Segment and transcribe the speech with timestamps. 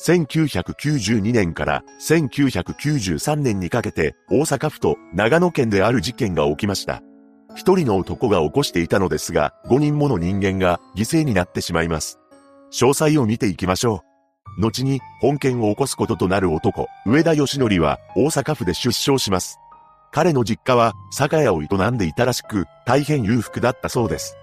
[0.00, 7.02] 1992年から1993年にかけて大阪府と長野県である事件が起きました。
[7.56, 12.20] 一人の男が起こしていたのですが、5人もの人間が犠牲になってしまいます。
[12.70, 14.04] 詳細を見ていきましょ
[14.58, 14.60] う。
[14.60, 19.58] 後に本件を起こすこととなる男、上田義則は大阪府で出生します。
[20.12, 24.36] 彼の実家は酒屋を営んでいたらしく、大変裕福だったそうです。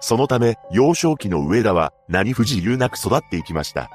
[0.00, 3.90] そのため、幼少期の上田は何不自由なく育っていきました。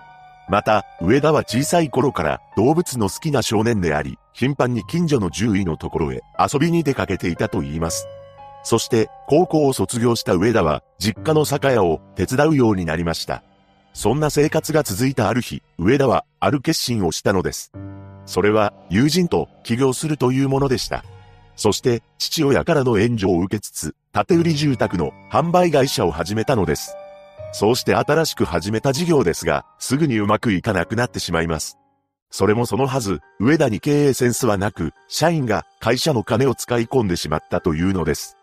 [0.50, 8.08] また、上田は小さい頃から動物の好きな少年であり、頻繁に近所の獣医のところへ遊びに出かけていたと言います。
[8.64, 13.44] そして、高校を卒業した上田は、実家の酒屋を手伝うようになりました。
[13.94, 17.72] そんな生活が続いたある日、上田は、ある決心をしたのです。
[18.26, 21.04] それは、友人と起業するというものでした。
[21.56, 26.96] そして、父親からの援助を受けつつ、建売住宅の販売会社を始めたのです。
[27.54, 31.78] そうして新しく始めた事業ですが、すぐにうまくいかなくなってしまいます。
[32.32, 38.38] それもそのはず、上田に経営センスはなく、社員が会社の金を使い込んでしまったというのです。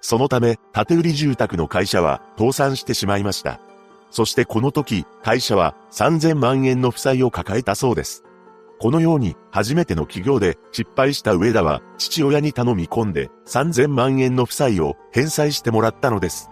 [0.00, 3.60] そのため、建売住宅の会社は倒産してしまいました。
[4.10, 8.24] そしてこの時、会社は3000万円の負債を抱えたそうです。
[8.80, 16.50] このように初めての企業で失敗した上田は父親に頼み込んで3000万円の負債を返済してもらったのです。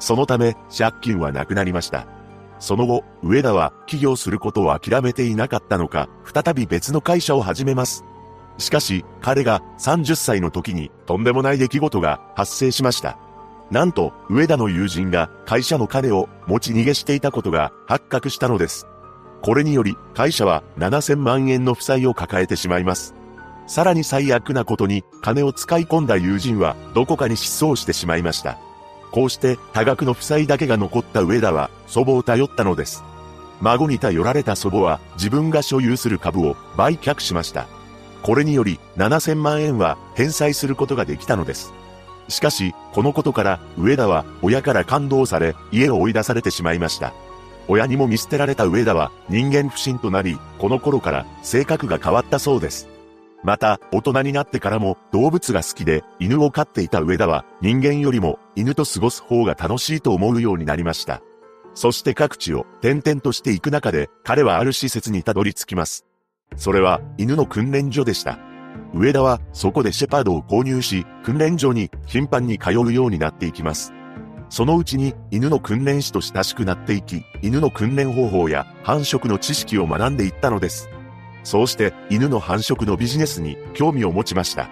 [0.00, 2.06] そのため借金はなくなりました。
[2.58, 8.04] その後、上田は起業することを諦めていなかったのか、再び別の会社を始めます。
[8.58, 13.18] しかし、彼が30歳の時にとんでもない出来事が発生しました。
[13.70, 18.86] なんと、上田の友人が会社の金を持ち逃げしていたことが発覚したのです。
[19.42, 23.14] これにより、会社は7000万円の負債を抱えてしまいます。
[23.66, 28.58] さらに最悪なことに、金を使い込んだ友人は、どこかに失踪してしまいました。
[29.10, 33.02] こうして、多額の負債だけが残った上田は、祖母を頼ったのです。
[33.60, 37.66] 孫に頼られた祖母は、自分が所有する株を売却しました。
[38.22, 41.72] これにより、7000万円は返済することができたのです。
[42.28, 47.12] しかし、このことから、上田は、親から感動され、家を追い出されてしまいました。
[47.70, 52.88] 親にも見捨てられた上田は人間不信となり、この頃から性格が変わったそうです。
[53.42, 61.22] また、大人になってからも動物が好きで犬を飼っていた上田は人間よりも犬と過ごす方が楽しいと思うようになりました。
[61.72, 66.04] そして各地を転々としていく中で彼はある施設にたどり着きます。
[66.56, 68.38] それは犬の訓練所でした。
[68.92, 73.92] 上田はそこでシェパードを購入し、訓練所に頻繁に通うようになっていきます。
[74.48, 80.90] そのうちに犬の訓練士と親しくなっていき、犬の訓練方法や繁殖の知識を学んでいったのです。
[81.42, 84.68] そうして犬の繁殖のビジネスに興味を持ちました。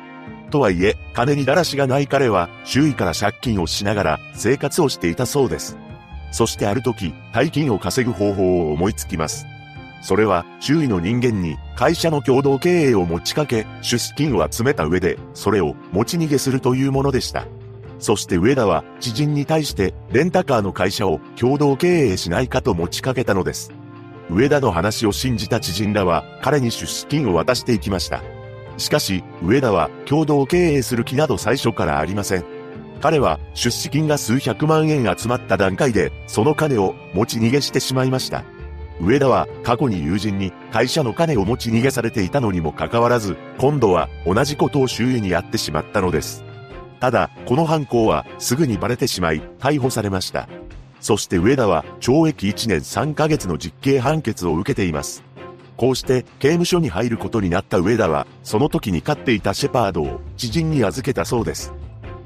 [0.50, 5.76] とはいえ、金にだらしがない彼は周囲から借金をしながら生活をしていたそうです。
[6.30, 9.46] そしてある時、大金を稼ぐ方法を思いつきます。
[10.00, 17.46] それは周囲の人間に会社の共同経営を持ちかけ、出資金を集めた上で、それを持ち逃げするというものでした。
[17.98, 23.72] そして上田は知人に対してレンタカーの会社を共同経営しないかと持ちかけたのです。
[24.30, 28.22] 上田の話を信じた知人らは彼に出資金を渡していきました。
[28.76, 32.44] しかし、上田は共同経営する気など最初からありません。
[33.00, 38.44] 彼は出資金が数百万円集まった段階で、その金を持ち逃げしてしまいました。
[39.00, 46.44] 上田は過去に友人に会社の金を持ち逃げされていたのにもかかわらず、今度は同じことを周囲にやってしまったのです。
[47.00, 50.48] ただ、この犯行はすぐにバレてしまい、逮捕されました。
[51.00, 55.22] そして上田は懲役1年3ヶ月の実刑判決を受けています。
[55.76, 61.72] こうして刑務所に入ることになった上田は、その時に飼っていたシェパードを知人に預けたそうです。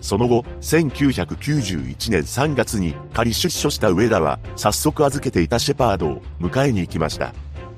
[0.01, 7.35] その後、1991年3月に仮出所した上田は、早速預けていたシェパードを迎えに行きました。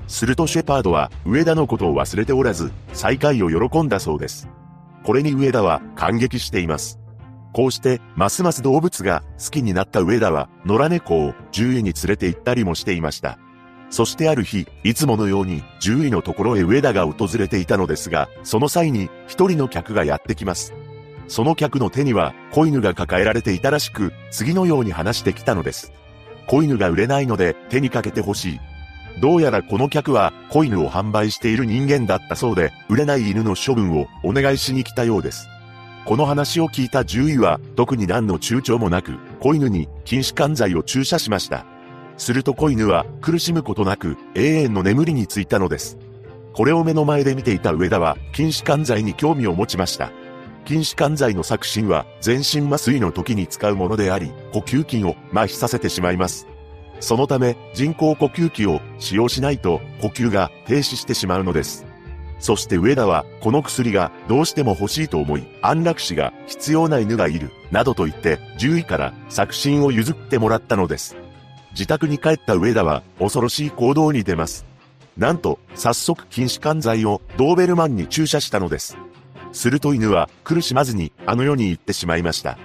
[0.07, 4.49] するとシェパードは上田のことを忘れておらず、再会を喜んだそうです。
[5.03, 7.01] これに上田は感激しています。
[7.55, 13.39] こうして、ますます動物が好きになった上田は、野良猫を獣医に連れて行ったりもしていました。
[13.91, 20.75] そしてある日、いつものように獣医のところへ上田が訪れていたのですが、その際に一人の客がやってきます。
[21.29, 25.93] その客の手には子犬が抱えられていたらしく、次のように話してきたのです。
[26.49, 28.61] 子犬が売れないので手にかけてほしい。
[29.21, 35.49] どうやらこの客は子犬を販売している人間だったそうで、売れない犬の処分をお願いしに来たようです。
[36.05, 41.65] この話を聞いた獣医は特に何の躊躇もなく、子犬に禁止管剤を注射しました。
[42.19, 45.97] すると子犬は苦しむことなく永遠の眠りについたのです。
[46.53, 50.13] これを目の前で見ていた上田は禁止管剤に興味を持ちました。
[50.67, 56.47] 禁止管剤の作品は全身麻酔の時に使うものであり、呼吸筋を麻痺させてしまいます。
[57.01, 61.94] そのため人工呼吸器を使用しないと呼吸が停止してしまうのです。
[62.45, 71.17] そして上田はこの薬がどうしても欲しいと思い、安楽死が必要な犬がいる、などと言って獣医から作品を譲ってもらったのです。
[71.71, 74.67] 自宅に帰った上田は恐ろしい行動に出ます。
[75.17, 78.99] なんと、早速禁止管剤をドーベルマンに注射したのです。
[79.53, 82.59] すると犬は苦しまずにあの世に行ってしまいました。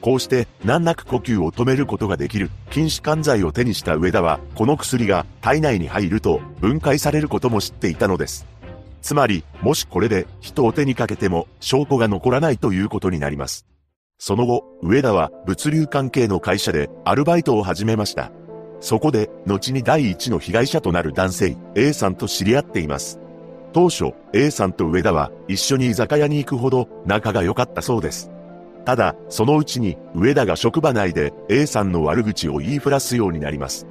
[0.00, 8.46] こうして難なく呼吸を止めることができる禁止管剤を手にした上田は、この薬が体内に入ると分解されることも知っていたのです。
[9.04, 13.66] つまり、もしこれで人を手にかけても証拠が残らないということになります。
[14.16, 18.32] その後、上田は物流関係の会社でアルバイトを始めました。
[18.80, 23.20] そこで、後に第一の被害者となる男性 A さんと知り合っています。
[23.74, 28.30] 当初、A さんと上田は一緒に居酒屋に行くほど仲が良かったそうです。
[28.86, 33.86] ただ、そのうちに、上田が職場内で A さんの悪口を言いふらすようになります。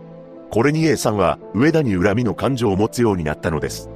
[0.49, 3.91] これに A さんは、上田に恨みの感情を持つようになったのです。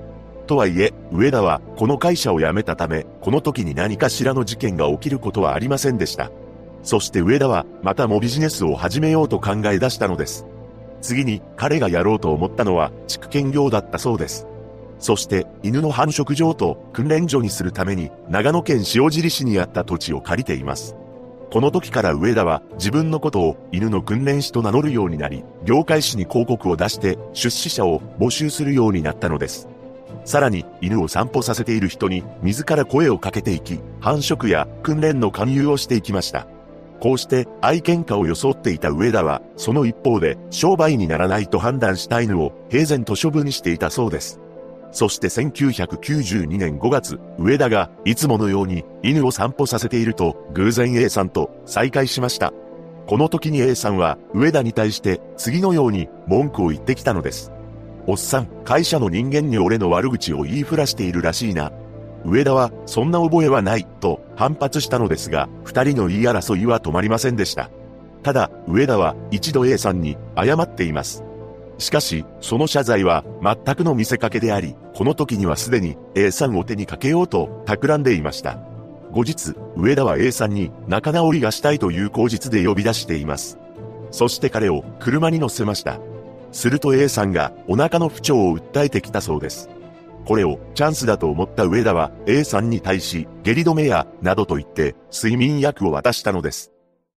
[0.48, 6.32] とはいえ、上田は、この会社を辞めたため、この時に何かしらの事件が起きることはありませんでした。
[6.82, 10.48] そして上田は、またもビジネスを始めようと考え出したのです。
[11.02, 14.48] 次に、彼がやろうと思ったのは、畜犬業だったそうです。
[15.00, 20.96] そして犬の繁殖場と訓練所にするために長野県塩尻市にあった土地を借りています。
[21.52, 29.70] この時から上田は自分のことを犬の訓練士と名乗るようになり、業界誌に広告を出して出資者を募集するようになったのです。
[30.28, 36.48] さらに犬を散歩させている人に自ら声をかけていき、繁殖や訓練の勧誘をしていきました。
[37.00, 44.42] こうして愛犬家を装っていた上田は、その一方で商売にならないと判断した犬を平然と処分していたそうです。
[44.92, 52.52] そして1992年5月、上田がいつものように犬を散歩させていると偶然 A さんと再会しました。
[53.08, 57.54] この時に A さんは上田に対して次のように文句を言ってきたのです。
[58.10, 61.74] おっさん、会社の人間に俺の悪口を言いふらしているらしいな。
[62.26, 67.70] 上田はそんな覚えはないと反発したのですが、二人の言い争いは止まりませんでした。
[68.24, 71.26] ただ、上田は一度 A さんに謝っています。
[71.80, 78.58] しかし、その謝罪は全くの見せかけであり、この時にはすでに A さんを手にかけようと企んでいました。
[79.12, 83.60] 後日、上田は A さんに仲直りがしたいという口実で呼び出しています。
[84.12, 86.00] そして彼を車に乗せました。
[86.52, 89.70] すると A さんがお腹の不調を訴えてきたそうです。
[90.26, 96.72] これをチャンスだと思った上田は A さんに対し下痢止めやなどと言って睡眠薬を渡したのです。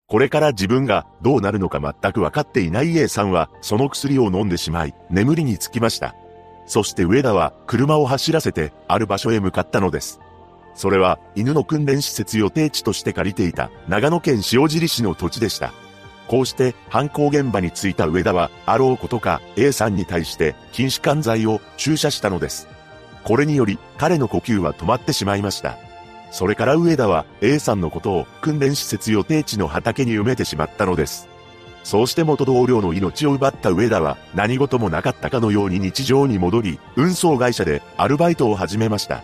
[0.10, 6.16] これから自分がどうなるのか全く分かっていない A さんは、その薬を飲んでしまい、眠りにつきました。
[6.66, 10.20] そして上田は車を走らせて、ある場所へ向かったのです。
[10.74, 15.74] それは、犬の訓練施設予定地として借りていた、長野県塩尻市の土地でした。
[16.30, 22.68] こうして犯行現場に着いた上田は、あろうことか A さんに対して禁止管剤を注射したのです。
[23.24, 25.78] これにより彼の呼吸は止まってしまいました。
[26.32, 31.28] それから上田は A さんのことを訓練施設予定地の畑に埋めてしまったのです。
[31.84, 39.24] そうして元同僚の命を奪った上田は何事もなかったかのように日常に戻り、運送会社でアルバイトを始めました。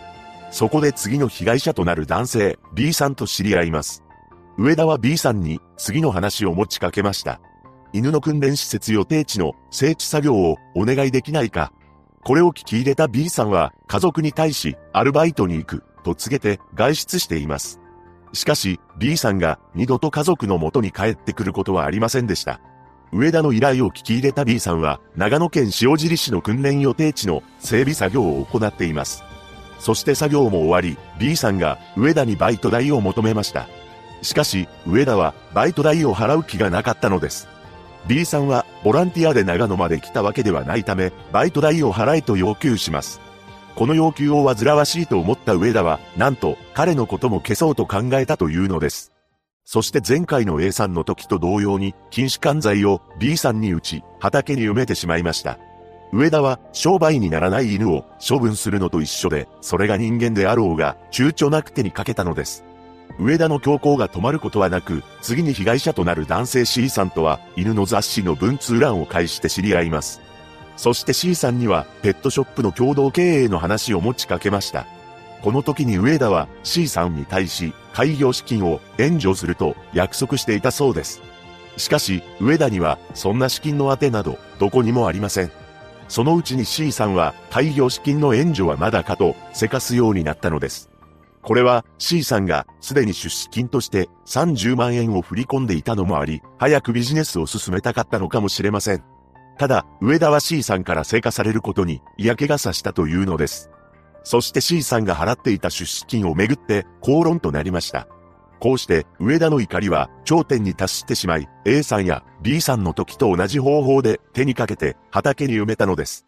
[0.50, 4.05] そこで次の被害者となる男性 B さんと知り合います。
[4.58, 7.40] 上田は B さんに次の話を持ちかけました。
[7.92, 11.72] 犬の訓練施設予定地の整地作業をお願いできないか。
[12.24, 17.80] これを聞き入れた B さんは家族に対しアルバイトに行くと告げて外出しています。
[18.32, 22.60] しかし、B さんが二度と家族の元に帰ってくることはありませんでした。
[23.12, 29.22] 上田の依頼を聞き入れた B さんは、長野県塩尻市の訓練予定地の整備作業を行っています。
[29.78, 33.68] そして作業も終わり、B さんが上田にバイト代を求めました。
[34.22, 37.48] しかし、上田はバイト代を払う気がなかったのです。
[38.06, 43.20] B さんはボランティアで長野まで来たわけではないため、バイト代を払えと要求します。
[43.74, 49.12] この要求を煩わしいと思った上田は、なんと彼のことも消そうと考えたというのです。
[49.64, 55.58] そして前回の A さんの時と同様に禁止管剤を B さんに打ち、畑に埋めてしまいました。
[56.12, 62.64] 上田は商売にならない犬を処分するのと一緒で、それが人間であろうが躊躇なく手にかけたのです。
[63.18, 70.20] 上田の強行が止まることはなく、次に被害者となる男性 C さんとは犬の雑誌の文通欄を介して知り合います。
[70.76, 74.86] そして C さんにはペットショップの共同経営の話を持ちかけました。
[75.42, 81.22] この時に上田は C さんに対し開業資金を援助すると約束していたそうです。
[81.78, 85.50] しかし、上田にはそんな資金の当てなどどこにもありません。
[86.08, 90.90] そのうちに C さんは開業資金の援助はまだかとせかすようになったのです。
[91.46, 99.04] これは C さんがすでに出資金として30万円を振り込んでいたのもあり、早くビジネスを進めたかったのかもしれません。
[99.56, 103.70] ただ、上田は C さんから生化されることに嫌気がさしたというのです。
[104.24, 108.08] そして C さんが払っていた出資金をめぐって口論となりました。
[108.58, 116.26] こうして上田の怒りは頂点に達してしまい、A さんや B さんの時と同じ方法で手にかけて畑に埋めたのです。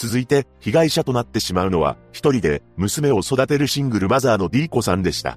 [0.00, 5.36] 続いて被害者となってしまうのは一人で娘を育てるシングルマザーの D 子さんでした。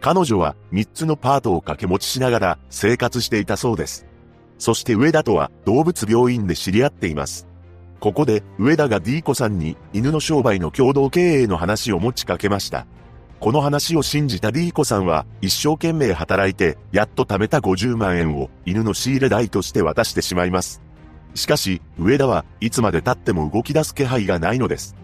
[0.00, 4.06] 彼女は3つのパートを掛け持ちしながら生活していたそうです。
[4.58, 7.46] そして上田とは動物病院で知り合っています。
[8.00, 12.88] ここで上田が D 子さんに犬の商売の共同経営の話を持ちかけました。
[13.38, 20.82] この話を信じた D 子さんは一生懸命働いてやっと貯めた50万円を犬の仕入れ代として渡してしまいます。
[21.34, 24.96] しかし、上田はいつまで経っても動き出す気配がないのです。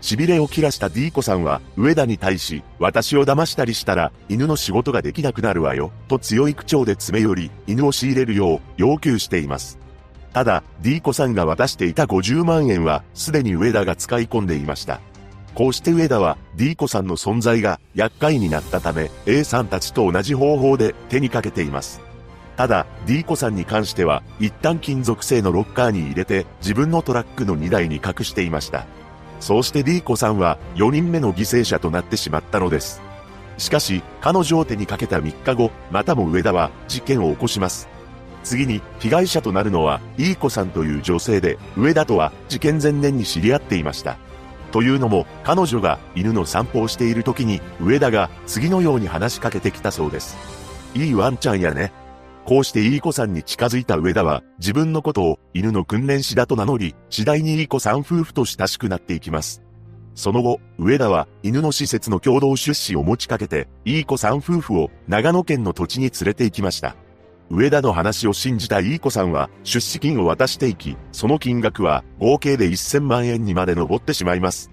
[0.00, 9.78] 痺れを切らした D 子さんは、上田に対し、私を騙したりしたら、犬の仕事ができなくなるわよ、と強い口調で詰め寄り、犬を仕入れるよう要求しています。
[10.32, 15.00] ただ、D 子さんが渡していた50万円は、すでに上田が使い込んでいました。
[15.54, 22.00] こうして上田は D 子さんの存在が厄介になったため A さんたちと同じ方法で手にかけています。
[22.56, 28.86] ただ D 子さんに関しては一旦金属製のロッカーに入れて自分のトラックの荷台に隠していました。
[29.40, 33.02] そうして D 子さんは4人目の犠牲者となってしまったのです。
[33.58, 37.88] しかし、彼女を手にかけた3日後、またも上田は事件を起こします。
[38.44, 44.16] 次に被害者となるのは、いい子さんという女性で、上田とは事件前年に知り合っていました。
[44.72, 50.36] というのも、彼女が犬の散歩をしている時に、上田が次のように話しかけてきたそうです。
[50.94, 51.92] いいワンちゃんやね。
[52.44, 59.62] こうしていい子さんに近づいた上田は、自分のことを犬の訓練士だと名乗り、次第にいい子さん夫婦と親しくなっていきます。
[60.14, 66.96] その後、上田は犬の施設の共同出資を持ちかけて、いい子さん夫婦を長野県の土地に連れて行きました。
[67.48, 74.70] 上田の話を信じたいい子さんは出資金を渡していき、その金額は合計で1000万円にまで上ってしまいます。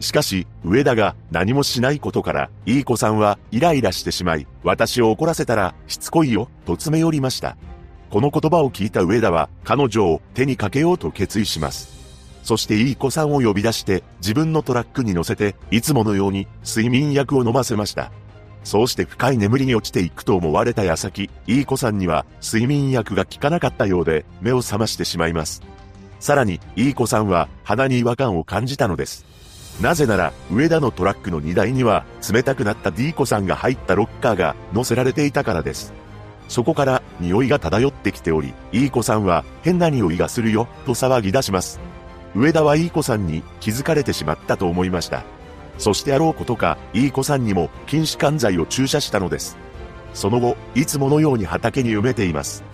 [0.00, 7.56] しかし、上田が何もしないことから、いい子さんはイライラしてしまい、私を怒らせたらしつこいよ、と詰め寄りました。
[8.10, 11.98] この言葉を聞いた上田は、彼女を手にかけようと決意します。
[12.42, 18.10] そしていい子さんを呼び出して、自分のトラックに乗せて、いつものように睡眠薬を飲ませました。
[18.64, 25.62] そうして深い眠りに落ちていくと思われた矢先、いい子さんには睡眠薬が効かなかったようで、目を覚ましてしまいます。
[26.20, 29.26] さらに、いい子さんは鼻に違和感を感じたのです。
[29.80, 35.92] なぜなら、上田のトラックの荷台には、冷たくなった D 子さんが入ったロッカーが乗せられていたからです。
[36.48, 41.78] そこから匂いが漂ってきており、いい子さんは変な匂いがするよ、と騒ぎ出します。
[42.34, 45.22] 上田はいい子さんに気づかれてしまったと思いました。
[45.78, 49.56] そしてあろうことか、いい子さんにも禁止管剤を注射したのです。
[50.12, 52.64] その後、いつものように畑に埋めています。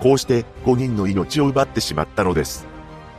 [0.00, 2.66] こうして5人の命を奪ってしまったのです。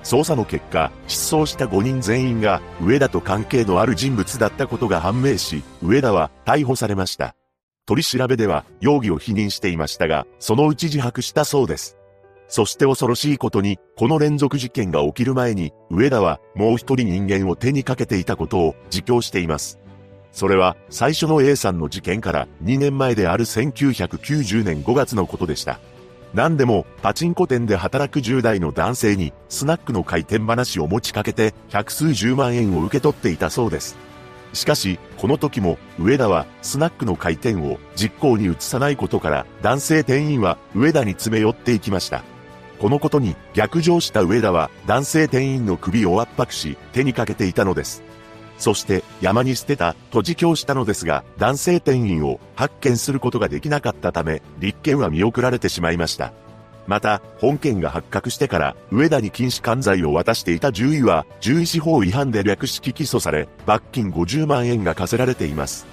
[0.03, 7.35] 捜査の結果、失踪した5人全員が上田と関係のある人物だったことが判明し、上田は逮捕されました。
[7.85, 11.97] 取り調べでは容疑を否認していましたが、そのうち自白したそうです。
[12.47, 19.79] そして恐ろしいことに、この連続事件が起きる前に、上田はもう一人人間を手にかけていたことを自供しています。
[20.31, 25.79] それは最初の A さんの事件から2年前である1990年5月のことでした。
[26.33, 33.97] 何でも、パチンコ店で働く10代の男性に、スナックの回転話を持ちかけて、百数十万円を受け取っていたそうです。
[34.53, 42.23] しかし、この時も、上田は、スナックの回転を実行に移さないことから、男性店員は、上田に詰め寄っていきました。
[42.79, 48.03] このことに、逆上した上田は、男性店員の首を圧迫し、手にかけていたのです。
[48.61, 56.31] そして山に捨てたと自供したのですが、男性店員を発見することができなかったため、立件は見送られてしまいました。
[56.85, 65.87] また、本件が発覚してから、上田に禁止管罪を渡していた獣医は、獣医師法違反で略式起訴され、罰金50万円が課せられています。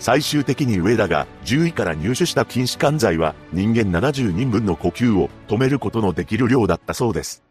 [0.00, 7.47] 最終的に上田が獣医から入手した禁止管罪は、人間70人分の呼吸を止めることのできる量だったそうです。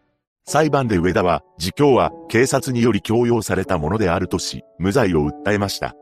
[0.50, 5.94] 裁判で上田は、自供は警察により強要されたものであるとし、無罪を訴えました。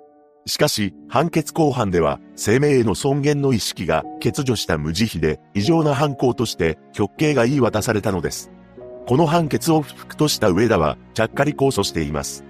[0.45, 8.51] しかし、判決公判では、生命への尊厳の意識が欠如した無慈悲で、異常な犯行として、極刑が言い渡されたのです。
[9.07, 12.45] この判決を不服とした上田は、ちゃっかり控訴しています。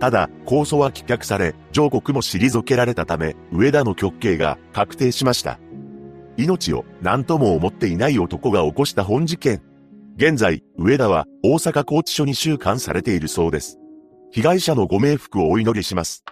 [0.00, 5.60] ただ、控訴は棄却され、上告も退けられたため、上田の極刑が確定しました。
[6.36, 9.62] 命を何とも思っていない男が起こした本事件。
[10.18, 13.78] 現在、上田は大阪拘置所に収監されているそうです。
[14.30, 16.24] 被害者のご冥福をお祈りします。